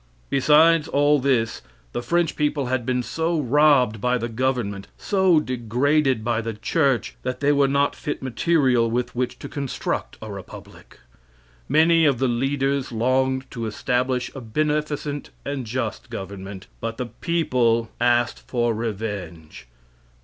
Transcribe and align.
Besides 0.31 0.87
all 0.87 1.19
this, 1.19 1.61
the 1.91 2.01
French 2.01 2.35
people 2.35 2.65
had 2.65 2.87
been 2.87 3.03
so 3.03 3.39
robbed 3.39 4.01
by 4.01 4.17
the 4.17 4.29
government, 4.29 4.87
so 4.97 5.39
degraded 5.39 6.23
by 6.23 6.41
the 6.41 6.55
church, 6.55 7.17
that 7.21 7.39
they 7.39 7.51
were 7.51 7.67
not 7.67 7.95
fit 7.95 8.23
material 8.23 8.89
with 8.89 9.13
which 9.13 9.37
to 9.37 9.47
construct 9.47 10.17
a 10.19 10.31
republic. 10.31 10.99
Many 11.69 12.05
of 12.05 12.17
the 12.17 12.27
leaders 12.27 12.91
longed 12.91 13.45
to 13.51 13.67
establish 13.67 14.31
a 14.33 14.41
beneficent 14.41 15.29
and 15.45 15.67
just 15.67 16.09
government, 16.09 16.65
but 16.79 16.97
the 16.97 17.05
people 17.05 17.91
asked 17.99 18.39
for 18.47 18.73
revenge. 18.73 19.67